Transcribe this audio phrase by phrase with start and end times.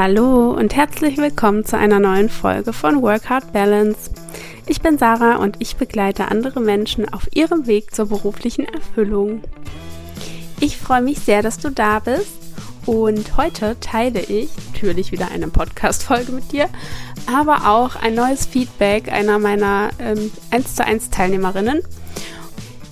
[0.00, 4.12] Hallo und herzlich willkommen zu einer neuen Folge von Work Hard Balance.
[4.68, 9.42] Ich bin Sarah und ich begleite andere Menschen auf ihrem Weg zur beruflichen Erfüllung.
[10.60, 12.30] Ich freue mich sehr, dass du da bist
[12.86, 16.68] und heute teile ich natürlich wieder eine Podcast-Folge mit dir,
[17.26, 21.82] aber auch ein neues Feedback einer meiner ähm, 1 zu 1 Teilnehmerinnen.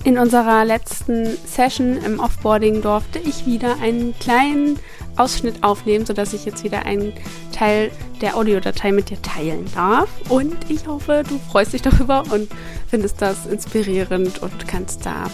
[0.07, 4.79] In unserer letzten Session im Offboarding durfte ich wieder einen kleinen
[5.17, 7.11] Ausschnitt aufnehmen, sodass ich jetzt wieder einen
[7.51, 7.91] Teil
[8.21, 10.07] der Audiodatei mit dir teilen darf.
[10.29, 12.49] Und ich hoffe, du freust dich darüber und
[12.87, 15.29] findest das inspirierend und kannst da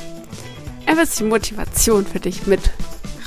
[0.87, 2.71] ein bisschen Motivation für dich mit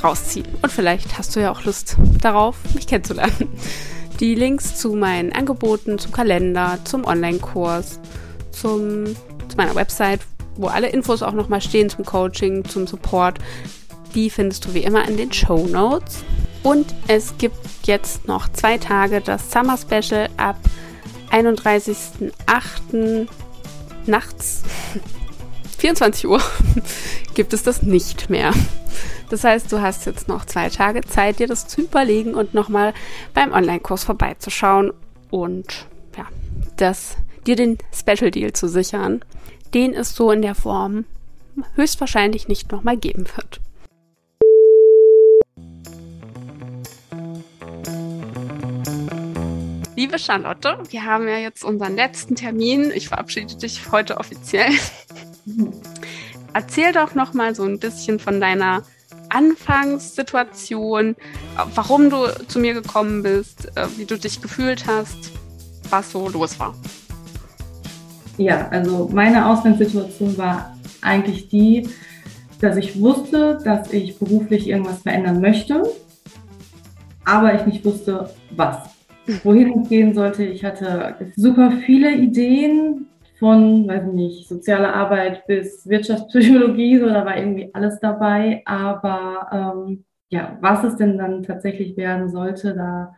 [0.02, 0.48] rausziehen.
[0.62, 3.56] Und vielleicht hast du ja auch Lust darauf, mich kennenzulernen.
[4.18, 8.00] Die Links zu meinen Angeboten, zum Kalender, zum Online-Kurs,
[8.50, 10.22] zum, zu meiner Website,
[10.56, 13.38] wo alle Infos auch nochmal stehen zum Coaching, zum Support,
[14.14, 16.24] die findest du wie immer in den Show Notes.
[16.62, 20.56] Und es gibt jetzt noch zwei Tage das Summer Special ab
[21.30, 23.28] 31.08.
[24.06, 24.62] nachts
[25.78, 26.40] 24 Uhr
[27.34, 28.52] gibt es das nicht mehr.
[29.28, 32.94] Das heißt, du hast jetzt noch zwei Tage Zeit, dir das zu überlegen und nochmal
[33.34, 34.92] beim Online-Kurs vorbeizuschauen
[35.30, 36.26] und ja,
[36.76, 37.16] das,
[37.46, 39.24] dir den Special Deal zu sichern,
[39.74, 41.04] den es so in der Form
[41.74, 43.60] höchstwahrscheinlich nicht nochmal geben wird.
[49.96, 52.90] Liebe Charlotte, wir haben ja jetzt unseren letzten Termin.
[52.94, 54.70] Ich verabschiede dich heute offiziell.
[56.52, 58.82] Erzähl doch noch mal so ein bisschen von deiner
[59.30, 61.16] Anfangssituation,
[61.74, 65.32] warum du zu mir gekommen bist, äh, wie du dich gefühlt hast,
[65.88, 66.74] was so los war.
[68.38, 71.88] Ja, also meine Ausgangssituation war eigentlich die,
[72.60, 75.82] dass ich wusste, dass ich beruflich irgendwas verändern möchte,
[77.24, 78.96] aber ich nicht wusste, was
[79.42, 80.44] wohin es gehen sollte.
[80.44, 83.06] Ich hatte super viele Ideen
[83.38, 88.62] von, weiß nicht, soziale Arbeit bis Wirtschaftspsychologie, so da war irgendwie alles dabei.
[88.64, 93.14] Aber ähm, ja, was es denn dann tatsächlich werden sollte, da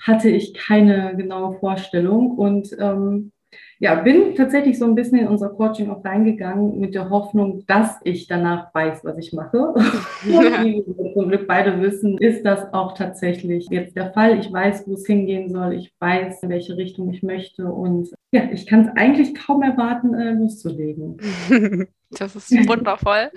[0.00, 2.32] hatte ich keine genaue Vorstellung.
[2.32, 3.32] Und ähm,
[3.80, 7.96] ja, bin tatsächlich so ein bisschen in unser Coaching auch reingegangen mit der Hoffnung, dass
[8.02, 9.74] ich danach weiß, was ich mache.
[10.28, 10.64] Ja.
[10.64, 14.38] Wie wir zum Glück beide wissen, ist das auch tatsächlich jetzt der Fall.
[14.40, 15.74] Ich weiß, wo es hingehen soll.
[15.74, 17.66] Ich weiß, in welche Richtung ich möchte.
[17.66, 21.18] Und ja, ich kann es eigentlich kaum erwarten, äh, loszulegen.
[22.10, 23.30] Das ist wundervoll.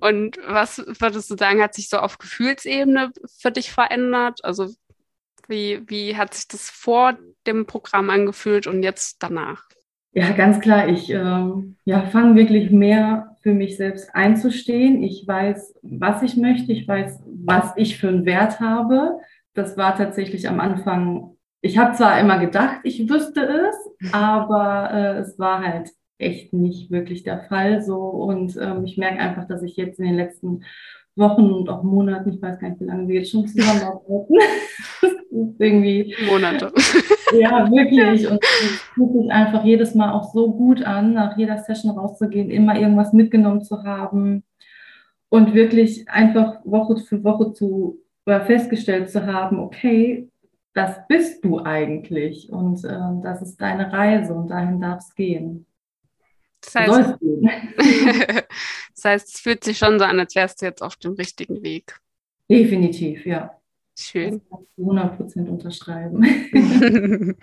[0.00, 3.10] Und was würdest du sagen, hat sich so auf Gefühlsebene
[3.40, 4.40] für dich verändert?
[4.44, 4.68] Also
[5.52, 9.62] wie, wie hat sich das vor dem Programm angefühlt und jetzt danach?
[10.14, 10.88] Ja, ganz klar.
[10.88, 15.02] Ich ähm, ja, fange wirklich mehr für mich selbst einzustehen.
[15.02, 16.72] Ich weiß, was ich möchte.
[16.72, 19.18] Ich weiß, was ich für einen Wert habe.
[19.54, 21.36] Das war tatsächlich am Anfang.
[21.60, 26.90] Ich habe zwar immer gedacht, ich wüsste es, aber äh, es war halt echt nicht
[26.90, 27.98] wirklich der Fall so.
[27.98, 30.64] Und ähm, ich merke einfach, dass ich jetzt in den letzten
[31.16, 34.34] Wochen und auch Monaten, ich weiß gar nicht, wie lange wir jetzt schon zusammenarbeiten.
[35.58, 36.14] irgendwie.
[36.28, 36.72] Monate.
[37.38, 38.28] Ja, wirklich.
[38.28, 42.50] Und es fühlt sich einfach jedes Mal auch so gut an, nach jeder Session rauszugehen,
[42.50, 44.44] immer irgendwas mitgenommen zu haben
[45.28, 50.28] und wirklich einfach Woche für Woche zu oder festgestellt zu haben, okay,
[50.74, 55.66] das bist du eigentlich und äh, das ist deine Reise und dahin darf es gehen.
[56.62, 57.18] Das heißt,
[58.94, 61.62] das heißt, es fühlt sich schon so an, als wärst du jetzt auf dem richtigen
[61.62, 61.98] Weg.
[62.48, 63.58] Definitiv, ja.
[63.98, 64.40] Schön.
[64.40, 66.22] Das kann ich 100 Prozent unterschreiben.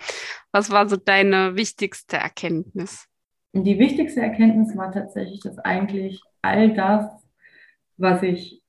[0.52, 3.06] Was war so deine wichtigste Erkenntnis?
[3.52, 7.04] Die wichtigste Erkenntnis war tatsächlich, dass eigentlich all das,
[7.96, 8.62] was ich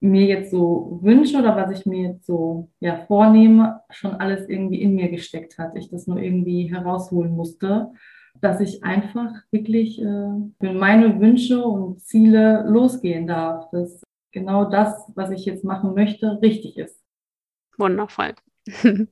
[0.00, 4.80] mir jetzt so wünsche oder was ich mir jetzt so ja, vornehme, schon alles irgendwie
[4.80, 5.74] in mir gesteckt hat.
[5.76, 7.92] Ich das nur irgendwie herausholen musste
[8.40, 13.70] dass ich einfach wirklich äh, für meine Wünsche und Ziele losgehen darf.
[13.70, 14.02] Dass
[14.32, 17.00] genau das, was ich jetzt machen möchte, richtig ist.
[17.76, 18.34] Wundervoll.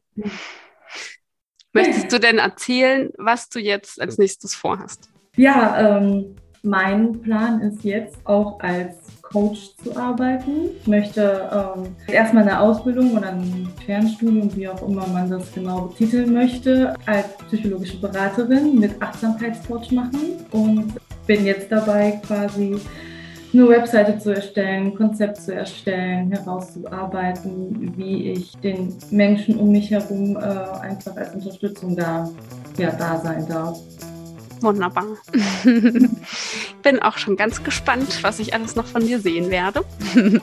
[1.72, 5.10] Möchtest du denn erzählen, was du jetzt als nächstes vorhast?
[5.36, 10.70] Ja, ähm, mein Plan ist jetzt auch als Coach zu arbeiten.
[10.80, 15.82] Ich möchte ähm, erstmal eine Ausbildung oder ein Fernstudium, wie auch immer man das genau
[15.82, 20.94] betiteln möchte, als psychologische Beraterin mit Achtsamkeitscoach machen und
[21.26, 22.76] bin jetzt dabei quasi
[23.52, 29.90] eine Webseite zu erstellen, ein Konzept zu erstellen, herauszuarbeiten, wie ich den Menschen um mich
[29.90, 32.28] herum äh, einfach als Unterstützung da,
[32.78, 33.78] ja, da sein darf.
[34.60, 35.06] Wunderbar.
[35.62, 39.84] Ich bin auch schon ganz gespannt, was ich alles noch von dir sehen werde.
[40.14, 40.40] du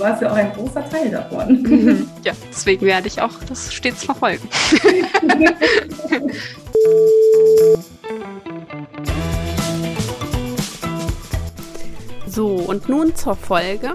[0.00, 1.62] warst ja auch ein großer Teil davon.
[1.62, 2.08] Mhm.
[2.24, 4.48] Ja, deswegen werde ich auch das stets verfolgen.
[12.26, 13.94] so, und nun zur Folge.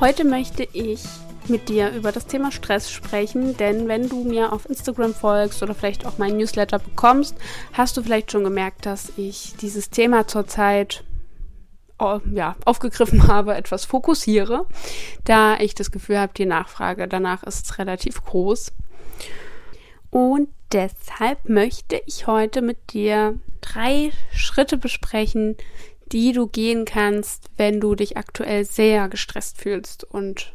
[0.00, 1.04] Heute möchte ich
[1.48, 5.74] mit dir über das Thema Stress sprechen, denn wenn du mir auf Instagram folgst oder
[5.74, 7.36] vielleicht auch mein Newsletter bekommst,
[7.72, 11.04] hast du vielleicht schon gemerkt, dass ich dieses Thema zurzeit
[11.98, 14.66] oh, ja, aufgegriffen habe, etwas fokussiere,
[15.24, 18.72] da ich das Gefühl habe, die Nachfrage danach ist relativ groß.
[20.10, 25.56] Und deshalb möchte ich heute mit dir drei Schritte besprechen,
[26.12, 30.53] die du gehen kannst, wenn du dich aktuell sehr gestresst fühlst und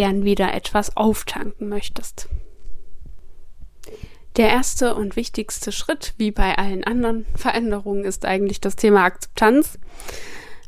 [0.00, 2.30] gern wieder etwas auftanken möchtest.
[4.36, 9.78] Der erste und wichtigste Schritt, wie bei allen anderen Veränderungen, ist eigentlich das Thema Akzeptanz.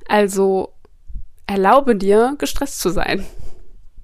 [0.06, 0.75] Also
[1.46, 3.25] erlaube dir, gestresst zu sein.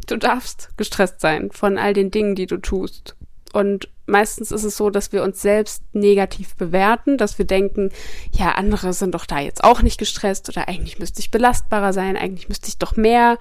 [0.07, 3.15] Du darfst gestresst sein von all den Dingen, die du tust.
[3.53, 7.91] Und meistens ist es so, dass wir uns selbst negativ bewerten, dass wir denken,
[8.33, 12.17] ja, andere sind doch da jetzt auch nicht gestresst oder eigentlich müsste ich belastbarer sein,
[12.17, 13.37] eigentlich müsste ich doch mehr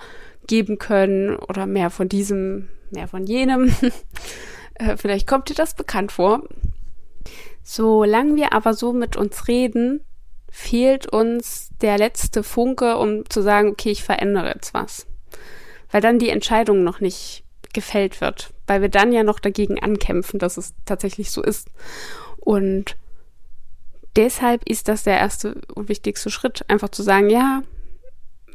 [0.48, 3.74] geben können oder mehr von diesem, mehr von jenem.
[4.80, 6.44] Äh, vielleicht kommt dir das bekannt vor.
[7.64, 10.02] Solange wir aber so mit uns reden,
[10.52, 15.08] fehlt uns der letzte Funke, um zu sagen, okay, ich verändere jetzt was.
[15.92, 18.54] Weil dann die Entscheidung noch nicht gefällt wird.
[18.68, 21.70] Weil wir dann ja noch dagegen ankämpfen, dass es tatsächlich so ist.
[22.38, 22.98] Und
[24.16, 27.64] deshalb ist das der erste und wichtigste Schritt, einfach zu sagen, ja,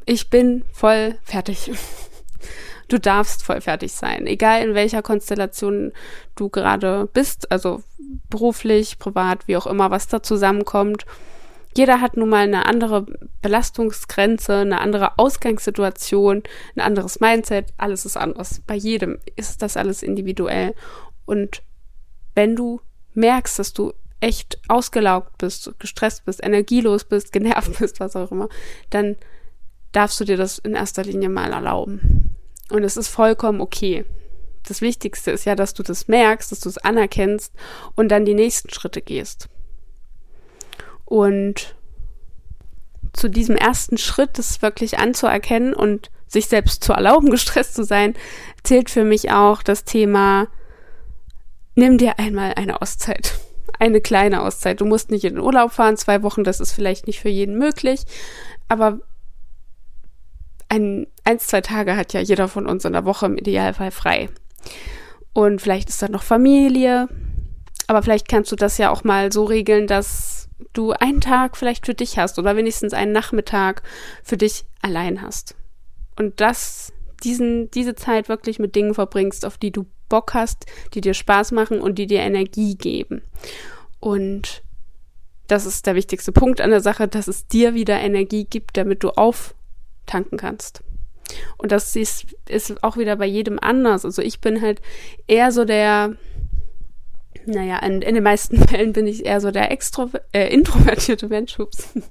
[0.06, 1.70] ich bin voll fertig.
[2.88, 5.92] Du darfst voll fertig sein, egal in welcher Konstellation
[6.34, 7.82] du gerade bist, also
[8.28, 11.06] beruflich, privat, wie auch immer, was da zusammenkommt.
[11.74, 13.06] Jeder hat nun mal eine andere
[13.40, 16.42] Belastungsgrenze, eine andere Ausgangssituation,
[16.76, 18.60] ein anderes Mindset, alles ist anders.
[18.66, 20.74] Bei jedem ist das alles individuell.
[21.24, 21.62] Und
[22.34, 22.82] wenn du
[23.14, 28.48] merkst, dass du echt ausgelaugt bist, gestresst bist, energielos bist, genervt bist, was auch immer,
[28.90, 29.16] dann
[29.92, 32.36] darfst du dir das in erster Linie mal erlauben.
[32.70, 34.04] Und es ist vollkommen okay.
[34.66, 37.52] Das Wichtigste ist ja, dass du das merkst, dass du es anerkennst
[37.94, 39.48] und dann die nächsten Schritte gehst.
[41.04, 41.74] Und
[43.12, 48.14] zu diesem ersten Schritt, das wirklich anzuerkennen und sich selbst zu erlauben, gestresst zu sein,
[48.62, 50.48] zählt für mich auch das Thema,
[51.74, 53.34] nimm dir einmal eine Auszeit.
[53.78, 54.80] Eine kleine Auszeit.
[54.80, 57.58] Du musst nicht in den Urlaub fahren, zwei Wochen, das ist vielleicht nicht für jeden
[57.58, 58.04] möglich,
[58.68, 59.00] aber
[60.72, 64.30] ein, eins, zwei Tage hat ja jeder von uns in der Woche im Idealfall frei.
[65.34, 67.08] Und vielleicht ist da noch Familie,
[67.88, 71.84] aber vielleicht kannst du das ja auch mal so regeln, dass du einen Tag vielleicht
[71.84, 73.82] für dich hast oder wenigstens einen Nachmittag
[74.22, 75.56] für dich allein hast.
[76.16, 76.90] Und das,
[77.22, 80.64] diesen, diese Zeit wirklich mit Dingen verbringst, auf die du Bock hast,
[80.94, 83.20] die dir Spaß machen und die dir Energie geben.
[84.00, 84.62] Und
[85.48, 89.02] das ist der wichtigste Punkt an der Sache, dass es dir wieder Energie gibt, damit
[89.04, 89.54] du auf
[90.06, 90.82] tanken kannst.
[91.56, 94.04] Und das ist, ist auch wieder bei jedem anders.
[94.04, 94.80] Also ich bin halt
[95.26, 96.16] eher so der,
[97.46, 101.56] naja, in, in den meisten Fällen bin ich eher so der extro, äh, introvertierte Mensch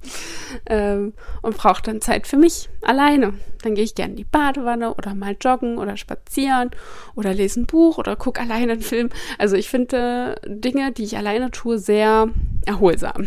[0.66, 3.34] ähm, und brauche dann Zeit für mich alleine.
[3.62, 6.70] Dann gehe ich gerne in die Badewanne oder mal joggen oder spazieren
[7.14, 9.10] oder lese ein Buch oder gucke alleine einen Film.
[9.38, 12.28] Also ich finde äh, Dinge, die ich alleine tue, sehr
[12.66, 13.26] erholsam.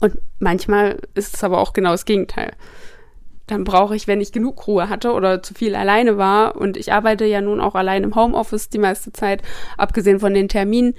[0.00, 2.52] Und manchmal ist es aber auch genau das Gegenteil
[3.50, 6.92] dann brauche ich, wenn ich genug Ruhe hatte oder zu viel alleine war, und ich
[6.92, 9.42] arbeite ja nun auch allein im Homeoffice die meiste Zeit,
[9.76, 10.94] abgesehen von den Terminen,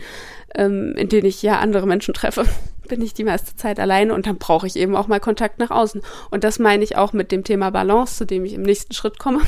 [0.55, 2.45] ähm, in denen ich ja andere Menschen treffe,
[2.89, 5.71] bin ich die meiste Zeit alleine und dann brauche ich eben auch mal Kontakt nach
[5.71, 6.01] außen.
[6.29, 9.17] Und das meine ich auch mit dem Thema Balance, zu dem ich im nächsten Schritt
[9.17, 9.41] komme,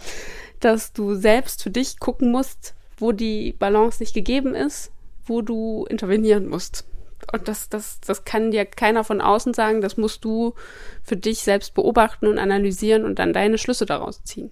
[0.60, 4.90] dass du selbst für dich gucken musst, wo die Balance nicht gegeben ist,
[5.24, 6.84] wo du intervenieren musst.
[7.32, 9.80] Und das, das, das kann dir keiner von außen sagen.
[9.80, 10.54] Das musst du
[11.02, 14.50] für dich selbst beobachten und analysieren und dann deine Schlüsse daraus ziehen.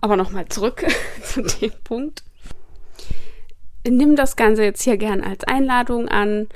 [0.00, 0.84] Aber nochmal zurück
[1.22, 2.24] zu dem Punkt.
[3.86, 6.48] Nimm das Ganze jetzt hier gern als Einladung an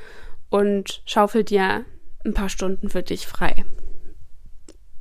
[0.51, 1.85] und schaufel dir
[2.25, 3.65] ein paar Stunden für dich frei.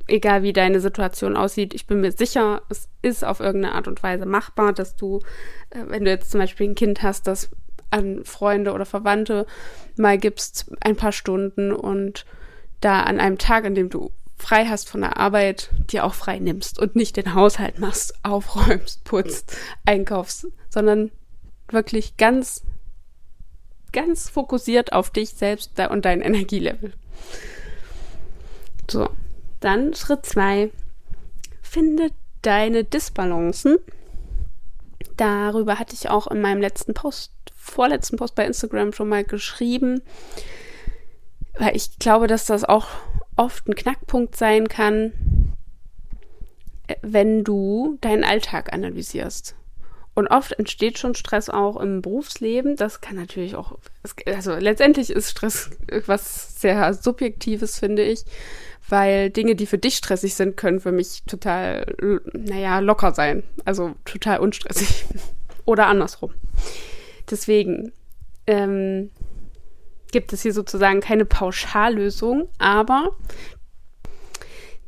[0.08, 4.02] Egal wie deine Situation aussieht, ich bin mir sicher, es ist auf irgendeine Art und
[4.02, 5.20] Weise machbar, dass du,
[5.70, 7.50] äh, wenn du jetzt zum Beispiel ein Kind hast, das
[7.90, 9.46] an Freunde oder Verwandte
[9.96, 12.26] mal gibst, ein paar Stunden und
[12.80, 16.38] da an einem Tag, an dem du frei hast von der Arbeit, dir auch frei
[16.38, 21.10] nimmst und nicht den Haushalt machst, aufräumst, putzt, einkaufst, sondern
[21.68, 22.62] wirklich ganz,
[23.92, 26.92] ganz fokussiert auf dich selbst und dein Energielevel.
[28.90, 29.08] So,
[29.60, 30.70] dann Schritt zwei.
[31.62, 32.10] Finde
[32.42, 33.78] deine Disbalancen.
[35.16, 37.32] Darüber hatte ich auch in meinem letzten Post,
[37.66, 40.02] vorletzten Post bei Instagram schon mal geschrieben,
[41.58, 42.88] weil ich glaube, dass das auch
[43.36, 45.12] oft ein Knackpunkt sein kann,
[47.02, 49.54] wenn du deinen Alltag analysierst.
[50.14, 52.76] Und oft entsteht schon Stress auch im Berufsleben.
[52.76, 53.78] Das kann natürlich auch,
[54.24, 58.24] also letztendlich ist Stress etwas sehr Subjektives, finde ich,
[58.88, 61.94] weil Dinge, die für dich stressig sind, können für mich total,
[62.32, 63.42] naja, locker sein.
[63.66, 65.04] Also total unstressig.
[65.66, 66.32] Oder andersrum.
[67.30, 67.92] Deswegen
[68.46, 69.10] ähm,
[70.12, 73.16] gibt es hier sozusagen keine Pauschallösung, aber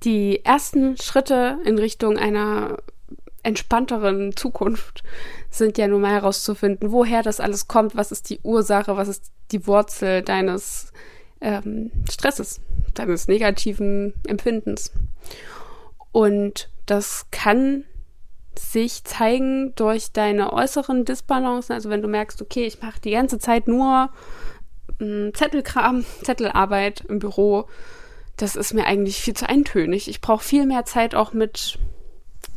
[0.04, 2.78] die ersten Schritte in Richtung einer
[3.42, 5.02] entspannteren Zukunft
[5.50, 9.32] sind ja nun mal herauszufinden, woher das alles kommt, was ist die Ursache, was ist
[9.50, 10.92] die Wurzel deines
[11.40, 12.60] ähm, Stresses,
[12.94, 14.92] deines negativen Empfindens.
[16.12, 17.84] Und das kann
[18.58, 21.72] sich zeigen durch deine äußeren Disbalancen.
[21.72, 24.10] Also wenn du merkst, okay, ich mache die ganze Zeit nur
[25.00, 27.66] ähm, Zettelkram, Zettelarbeit im Büro,
[28.36, 30.08] das ist mir eigentlich viel zu eintönig.
[30.08, 31.78] Ich brauche viel mehr Zeit auch mit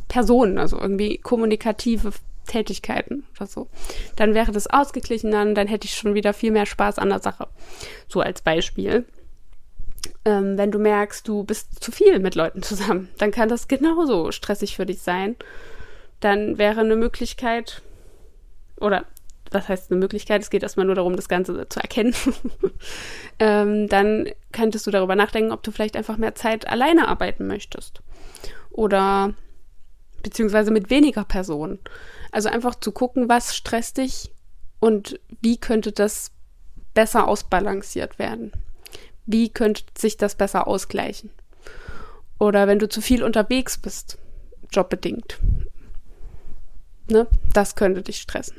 [0.08, 2.12] Personen, also irgendwie kommunikative
[2.46, 3.68] Tätigkeiten oder so.
[4.16, 7.48] Dann wäre das ausgeglichener, dann hätte ich schon wieder viel mehr Spaß an der Sache.
[8.08, 9.06] So als Beispiel.
[10.24, 14.30] Ähm, wenn du merkst, du bist zu viel mit Leuten zusammen, dann kann das genauso
[14.32, 15.36] stressig für dich sein.
[16.22, 17.82] Dann wäre eine Möglichkeit,
[18.80, 19.06] oder
[19.50, 20.40] was heißt eine Möglichkeit?
[20.40, 22.14] Es geht erstmal nur darum, das Ganze zu erkennen.
[23.40, 28.02] ähm, dann könntest du darüber nachdenken, ob du vielleicht einfach mehr Zeit alleine arbeiten möchtest.
[28.70, 29.34] Oder
[30.22, 31.80] beziehungsweise mit weniger Personen.
[32.30, 34.30] Also einfach zu gucken, was stresst dich
[34.78, 36.30] und wie könnte das
[36.94, 38.52] besser ausbalanciert werden.
[39.26, 41.30] Wie könnte sich das besser ausgleichen?
[42.38, 44.18] Oder wenn du zu viel unterwegs bist,
[44.70, 45.40] jobbedingt.
[47.12, 47.26] Ne?
[47.52, 48.56] Das könnte dich stressen.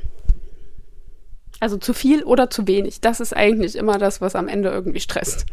[1.59, 3.01] Also zu viel oder zu wenig.
[3.01, 5.45] Das ist eigentlich immer das, was am Ende irgendwie stresst.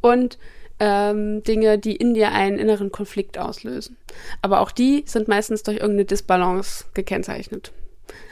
[0.00, 0.38] Und
[0.78, 3.96] ähm, Dinge, die in dir einen inneren Konflikt auslösen.
[4.42, 7.72] Aber auch die sind meistens durch irgendeine Disbalance gekennzeichnet.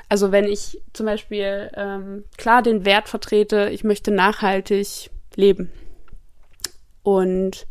[0.09, 5.71] Also wenn ich zum Beispiel ähm, klar den Wert vertrete, ich möchte nachhaltig leben
[7.03, 7.67] und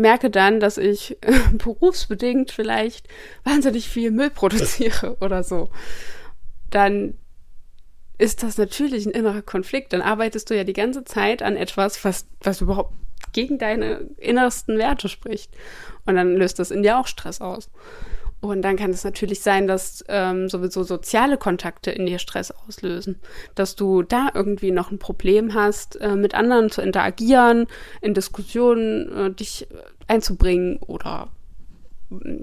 [0.00, 3.08] merke dann, dass ich äh, berufsbedingt vielleicht
[3.44, 5.70] wahnsinnig viel Müll produziere oder so,
[6.70, 7.14] dann
[8.18, 9.92] ist das natürlich ein innerer Konflikt.
[9.92, 12.92] Dann arbeitest du ja die ganze Zeit an etwas, was, was überhaupt
[13.32, 15.50] gegen deine innersten Werte spricht.
[16.04, 17.70] Und dann löst das in dir auch Stress aus.
[18.40, 23.20] Und dann kann es natürlich sein, dass ähm, sowieso soziale Kontakte in dir Stress auslösen.
[23.54, 27.66] Dass du da irgendwie noch ein Problem hast, äh, mit anderen zu interagieren,
[28.00, 29.66] in Diskussionen äh, dich
[30.08, 31.28] einzubringen oder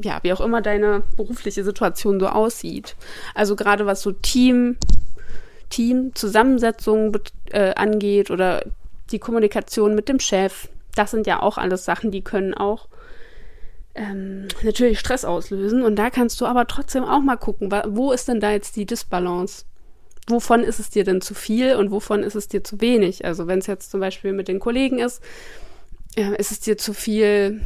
[0.02, 2.96] ja, wie auch immer deine berufliche Situation so aussieht.
[3.36, 4.78] Also gerade was so Team,
[5.70, 7.18] Team-Zusammensetzung
[7.50, 8.64] äh, angeht oder
[9.12, 12.88] die Kommunikation mit dem Chef, das sind ja auch alles Sachen, die können auch
[13.98, 15.82] ähm, natürlich Stress auslösen.
[15.82, 18.86] Und da kannst du aber trotzdem auch mal gucken, wo ist denn da jetzt die
[18.86, 19.66] Disbalance?
[20.28, 23.26] Wovon ist es dir denn zu viel und wovon ist es dir zu wenig?
[23.26, 25.22] Also wenn es jetzt zum Beispiel mit den Kollegen ist,
[26.16, 27.62] äh, ist es dir zu viel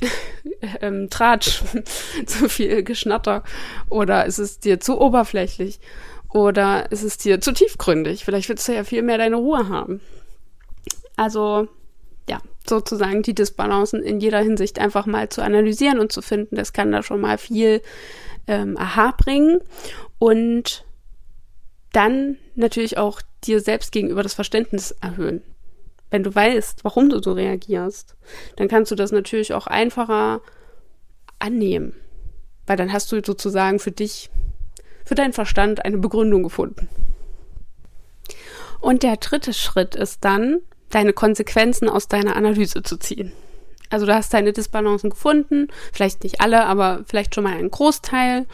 [0.82, 1.62] ähm, Tratsch,
[2.26, 3.42] zu viel Geschnatter
[3.88, 5.80] oder ist es dir zu oberflächlich
[6.28, 8.24] oder ist es dir zu tiefgründig?
[8.24, 10.02] Vielleicht willst du ja viel mehr deine Ruhe haben.
[11.16, 11.68] Also
[12.28, 16.56] ja, sozusagen die Disbalancen in jeder Hinsicht einfach mal zu analysieren und zu finden.
[16.56, 17.82] Das kann da schon mal viel
[18.46, 19.60] ähm, Aha bringen.
[20.18, 20.84] Und
[21.92, 25.42] dann natürlich auch dir selbst gegenüber das Verständnis erhöhen.
[26.10, 28.16] Wenn du weißt, warum du so reagierst,
[28.56, 30.40] dann kannst du das natürlich auch einfacher
[31.38, 31.94] annehmen.
[32.66, 34.30] Weil dann hast du sozusagen für dich,
[35.04, 36.88] für deinen Verstand eine Begründung gefunden.
[38.80, 43.32] Und der dritte Schritt ist dann, deine Konsequenzen aus deiner Analyse zu ziehen.
[43.90, 48.46] Also du hast deine Disbalancen gefunden, vielleicht nicht alle, aber vielleicht schon mal einen Großteil.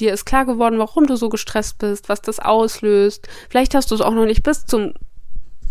[0.00, 3.28] Dir ist klar geworden, warum du so gestresst bist, was das auslöst.
[3.48, 4.94] Vielleicht hast du es auch noch nicht bis zum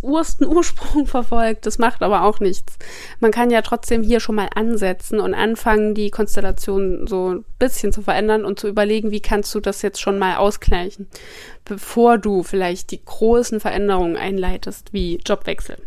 [0.01, 1.65] ursten Ursprung verfolgt.
[1.65, 2.77] Das macht aber auch nichts.
[3.19, 7.91] Man kann ja trotzdem hier schon mal ansetzen und anfangen, die Konstellation so ein bisschen
[7.91, 11.07] zu verändern und zu überlegen, wie kannst du das jetzt schon mal ausgleichen,
[11.65, 15.77] bevor du vielleicht die großen Veränderungen einleitest, wie Jobwechsel.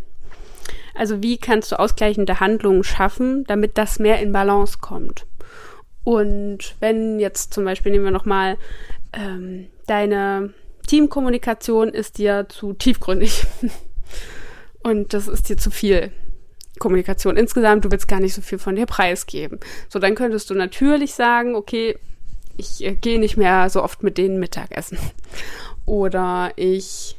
[0.99, 5.27] Also wie kannst du ausgleichende Handlungen schaffen, damit das mehr in Balance kommt?
[6.05, 8.57] Und wenn jetzt zum Beispiel nehmen wir nochmal
[9.13, 10.55] ähm, deine
[10.87, 13.45] Teamkommunikation ist dir zu tiefgründig
[14.83, 16.13] und das ist dir zu viel.
[16.79, 19.59] Kommunikation insgesamt, du willst gar nicht so viel von dir preisgeben.
[19.89, 21.99] So, dann könntest du natürlich sagen, okay,
[22.57, 24.99] ich äh, gehe nicht mehr so oft mit denen Mittagessen.
[25.87, 27.17] Oder ich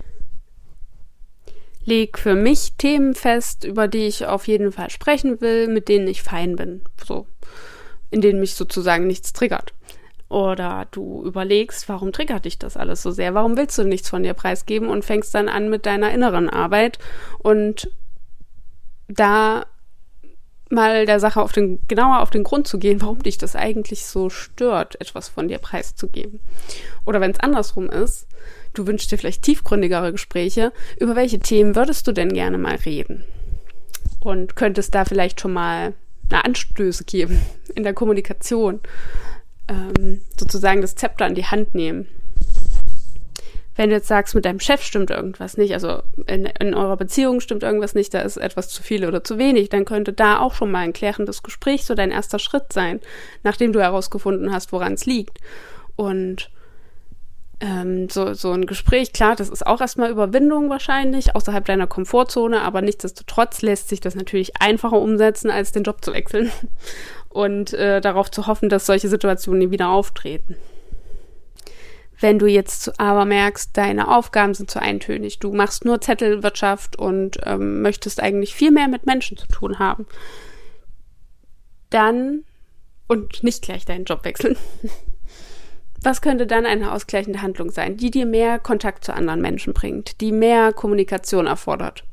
[1.88, 6.08] leg für mich Themen fest, über die ich auf jeden Fall sprechen will, mit denen
[6.08, 6.82] ich fein bin.
[7.04, 7.26] So.
[8.12, 9.74] In denen mich sozusagen nichts triggert.
[10.30, 13.34] Oder du überlegst, warum triggert dich das alles so sehr?
[13.34, 17.00] Warum willst du nichts von dir preisgeben und fängst dann an mit deiner inneren Arbeit
[17.40, 17.90] und
[19.08, 19.66] da
[20.70, 24.06] mal der Sache auf den, genauer auf den Grund zu gehen, warum dich das eigentlich
[24.06, 26.42] so stört, etwas von dir preiszugeben.
[27.06, 28.28] Oder wenn es andersrum ist,
[28.78, 33.24] du wünschst dir vielleicht tiefgründigere Gespräche, über welche Themen würdest du denn gerne mal reden?
[34.20, 35.94] Und könntest da vielleicht schon mal
[36.30, 37.42] eine Anstöße geben
[37.76, 38.82] in der Kommunikation
[39.68, 42.08] ähm, sozusagen das Zepter in die Hand nehmen.
[43.76, 47.42] Wenn du jetzt sagst, mit deinem Chef stimmt irgendwas nicht, also in, in eurer Beziehung
[47.42, 50.56] stimmt irgendwas nicht, da ist etwas zu viel oder zu wenig, dann könnte da auch
[50.56, 53.00] schon mal ein klärendes Gespräch so dein erster Schritt sein,
[53.44, 55.38] nachdem du herausgefunden hast, woran es liegt.
[55.96, 56.50] Und
[57.60, 62.62] ähm, so, so ein Gespräch, klar, das ist auch erstmal Überwindung wahrscheinlich, außerhalb deiner Komfortzone,
[62.62, 66.52] aber nichtsdestotrotz lässt sich das natürlich einfacher umsetzen, als den Job zu wechseln
[67.30, 70.56] und äh, darauf zu hoffen, dass solche Situationen nie wieder auftreten.
[72.20, 77.40] Wenn du jetzt aber merkst, deine Aufgaben sind zu eintönig, du machst nur Zettelwirtschaft und
[77.44, 80.08] ähm, möchtest eigentlich viel mehr mit Menschen zu tun haben,
[81.90, 82.44] dann
[83.08, 84.58] und nicht gleich deinen Job wechseln.
[86.02, 90.22] Was könnte dann eine ausgleichende Handlung sein, die dir mehr Kontakt zu anderen Menschen bringt,
[90.22, 92.04] die mehr Kommunikation erfordert?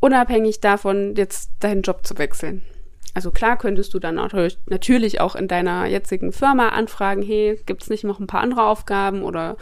[0.00, 2.62] Unabhängig davon, jetzt deinen Job zu wechseln.
[3.14, 4.14] Also klar könntest du dann
[4.66, 8.64] natürlich auch in deiner jetzigen Firma anfragen, hey, gibt es nicht noch ein paar andere
[8.64, 9.56] Aufgaben oder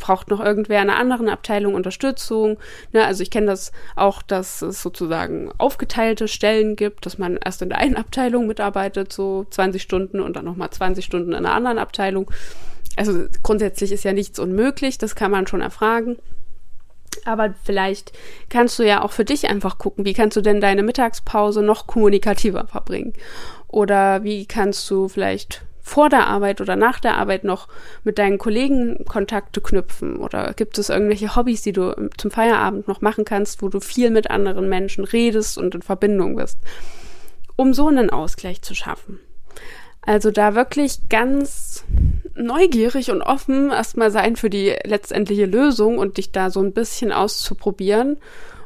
[0.00, 2.58] braucht noch irgendwer in einer anderen Abteilung Unterstützung.
[2.92, 7.62] Ne, also ich kenne das auch, dass es sozusagen aufgeteilte Stellen gibt, dass man erst
[7.62, 11.54] in der einen Abteilung mitarbeitet, so 20 Stunden und dann nochmal 20 Stunden in einer
[11.54, 12.30] anderen Abteilung.
[12.96, 16.16] Also grundsätzlich ist ja nichts unmöglich, das kann man schon erfragen.
[17.24, 18.12] Aber vielleicht
[18.50, 21.86] kannst du ja auch für dich einfach gucken, wie kannst du denn deine Mittagspause noch
[21.86, 23.14] kommunikativer verbringen?
[23.68, 27.68] Oder wie kannst du vielleicht vor der Arbeit oder nach der Arbeit noch
[28.04, 30.16] mit deinen Kollegen Kontakte knüpfen?
[30.16, 34.10] Oder gibt es irgendwelche Hobbys, die du zum Feierabend noch machen kannst, wo du viel
[34.10, 36.58] mit anderen Menschen redest und in Verbindung bist?
[37.54, 39.20] Um so einen Ausgleich zu schaffen.
[40.00, 41.84] Also da wirklich ganz
[42.34, 47.12] neugierig und offen erstmal sein für die letztendliche Lösung und dich da so ein bisschen
[47.12, 48.16] auszuprobieren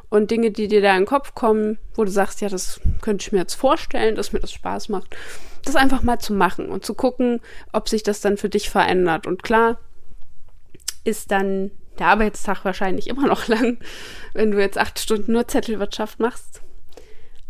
[0.09, 3.23] und Dinge, die dir da in den Kopf kommen, wo du sagst, ja, das könnte
[3.23, 5.15] ich mir jetzt vorstellen, dass mir das Spaß macht,
[5.63, 7.41] das einfach mal zu machen und zu gucken,
[7.71, 9.27] ob sich das dann für dich verändert.
[9.27, 9.79] Und klar
[11.03, 13.77] ist dann der Arbeitstag wahrscheinlich immer noch lang,
[14.33, 16.61] wenn du jetzt acht Stunden nur Zettelwirtschaft machst.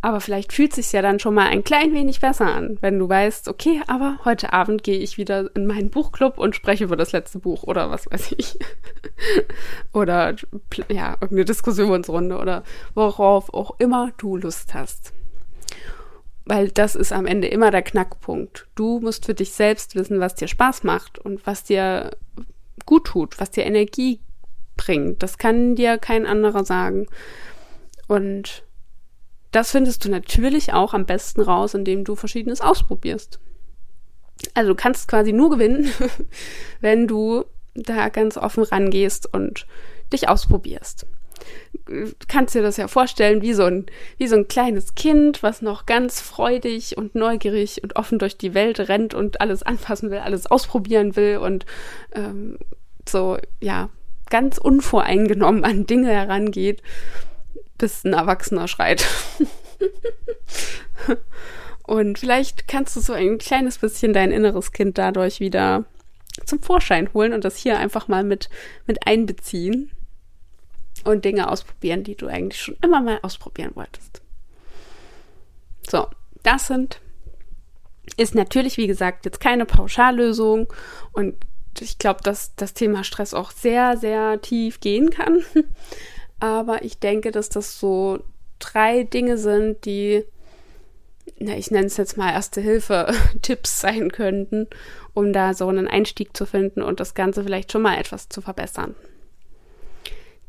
[0.01, 3.09] Aber vielleicht fühlt sich ja dann schon mal ein klein wenig besser an, wenn du
[3.09, 7.11] weißt, okay, aber heute Abend gehe ich wieder in meinen Buchclub und spreche über das
[7.11, 8.57] letzte Buch oder was weiß ich.
[9.93, 10.35] oder
[10.89, 12.63] ja, irgendeine Diskussionsrunde oder
[12.95, 15.11] worauf auch immer du Lust hast.
[16.45, 18.67] Weil das ist am Ende immer der Knackpunkt.
[18.75, 22.11] Du musst für dich selbst wissen, was dir Spaß macht und was dir
[22.85, 24.21] gut tut, was dir Energie
[24.77, 25.21] bringt.
[25.21, 27.07] Das kann dir kein anderer sagen.
[28.07, 28.63] Und
[29.51, 33.39] das findest du natürlich auch am besten raus, indem du verschiedenes ausprobierst.
[34.53, 35.91] Also du kannst quasi nur gewinnen,
[36.81, 39.65] wenn du da ganz offen rangehst und
[40.13, 41.05] dich ausprobierst.
[41.85, 43.85] Du kannst dir das ja vorstellen wie so ein,
[44.17, 48.53] wie so ein kleines Kind, was noch ganz freudig und neugierig und offen durch die
[48.53, 51.65] Welt rennt und alles anfassen will, alles ausprobieren will und
[52.13, 52.57] ähm,
[53.07, 53.89] so, ja,
[54.29, 56.83] ganz unvoreingenommen an Dinge herangeht
[57.79, 59.05] bis ein Erwachsener schreit.
[61.83, 65.85] Und vielleicht kannst du so ein kleines bisschen dein inneres Kind dadurch wieder
[66.45, 68.49] zum Vorschein holen und das hier einfach mal mit,
[68.85, 69.91] mit einbeziehen
[71.03, 74.21] und Dinge ausprobieren, die du eigentlich schon immer mal ausprobieren wolltest.
[75.89, 76.07] So,
[76.43, 77.01] das sind,
[78.17, 80.71] ist natürlich, wie gesagt, jetzt keine Pauschallösung
[81.11, 81.35] und
[81.79, 85.43] ich glaube, dass das Thema Stress auch sehr, sehr tief gehen kann.
[86.39, 88.19] Aber ich denke, dass das so
[88.59, 90.23] drei Dinge sind, die,
[91.39, 94.67] na, ich nenne es jetzt mal Erste Hilfe-Tipps sein könnten,
[95.13, 98.41] um da so einen Einstieg zu finden und das Ganze vielleicht schon mal etwas zu
[98.41, 98.95] verbessern.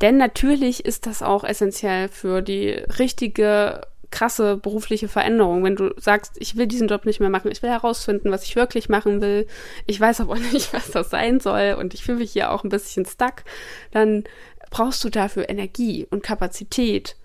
[0.00, 5.62] Denn natürlich ist das auch essentiell für die richtige, krasse berufliche Veränderung.
[5.62, 8.56] Wenn du sagst, ich will diesen Job nicht mehr machen, ich will herausfinden, was ich
[8.56, 9.46] wirklich machen will,
[9.86, 12.70] ich weiß aber nicht, was das sein soll und ich fühle mich hier auch ein
[12.70, 13.44] bisschen stuck,
[13.92, 14.24] dann
[14.70, 17.16] brauchst du dafür Energie und Kapazität,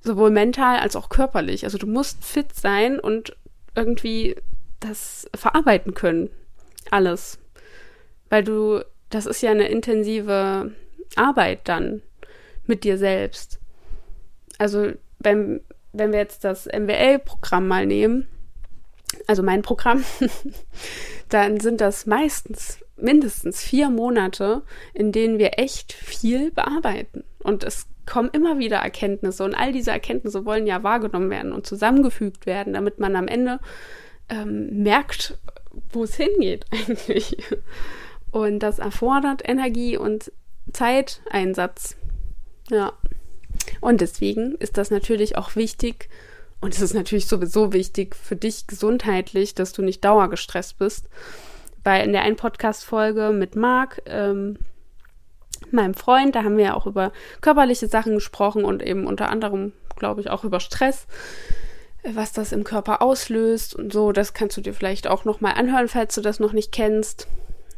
[0.00, 1.64] sowohl mental als auch körperlich.
[1.64, 3.36] Also du musst fit sein und
[3.74, 4.36] irgendwie
[4.80, 6.30] das verarbeiten können.
[6.90, 7.38] Alles.
[8.28, 10.72] Weil du, das ist ja eine intensive
[11.16, 12.02] Arbeit dann
[12.66, 13.58] mit dir selbst.
[14.58, 15.60] Also wenn,
[15.92, 18.28] wenn wir jetzt das MWL-Programm mal nehmen,
[19.26, 20.04] also mein Programm,
[21.28, 27.24] dann sind das meistens mindestens vier Monate, in denen wir echt viel bearbeiten.
[27.42, 31.66] Und es kommen immer wieder Erkenntnisse und all diese Erkenntnisse wollen ja wahrgenommen werden und
[31.66, 33.60] zusammengefügt werden, damit man am Ende
[34.28, 35.38] ähm, merkt,
[35.92, 37.36] wo es hingeht eigentlich.
[38.30, 40.32] Und das erfordert Energie und
[40.72, 41.96] Zeiteinsatz.
[42.70, 42.92] Ja.
[43.80, 46.08] Und deswegen ist das natürlich auch wichtig,
[46.64, 51.10] und es ist natürlich sowieso wichtig für dich gesundheitlich, dass du nicht dauergestresst bist.
[51.84, 54.58] Weil in der einen Podcast-Folge mit Marc, ähm,
[55.70, 59.72] meinem Freund, da haben wir ja auch über körperliche Sachen gesprochen und eben unter anderem,
[59.96, 61.06] glaube ich, auch über Stress,
[62.02, 64.12] was das im Körper auslöst und so.
[64.12, 67.28] Das kannst du dir vielleicht auch nochmal anhören, falls du das noch nicht kennst.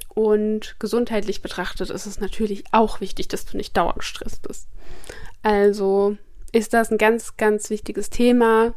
[0.08, 4.68] Und gesundheitlich betrachtet ist es natürlich auch wichtig, dass du nicht dauergestresst bist.
[5.42, 6.16] Also
[6.52, 8.72] ist das ein ganz, ganz wichtiges Thema.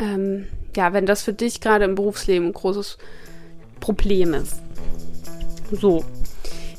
[0.00, 2.98] Ähm, ja, wenn das für dich gerade im Berufsleben ein großes
[3.80, 4.56] Problem ist.
[5.72, 6.04] So.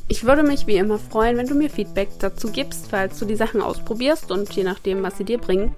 [0.07, 3.35] Ich würde mich wie immer freuen, wenn du mir Feedback dazu gibst, falls du die
[3.35, 5.75] Sachen ausprobierst und je nachdem, was sie dir bringen.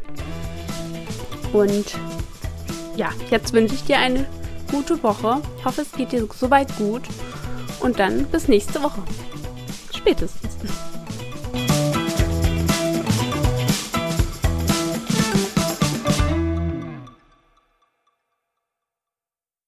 [1.52, 1.98] Und
[2.96, 4.26] ja, jetzt wünsche ich dir eine
[4.72, 5.42] gute Woche.
[5.58, 7.04] Ich hoffe, es geht dir soweit gut.
[7.82, 9.02] Und dann bis nächste Woche.
[9.94, 10.56] Spätestens.